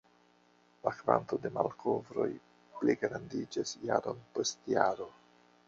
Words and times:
La 0.87 0.93
kvanto 1.01 1.37
de 1.43 1.51
malkovroj 1.57 2.27
pligrandiĝas 2.79 3.77
jaron 3.91 4.27
post 4.39 4.69
jaro. 4.77 5.11